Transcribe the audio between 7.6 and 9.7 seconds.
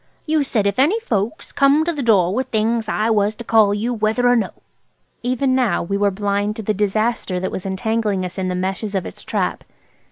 entangling us in the meshes of its trap.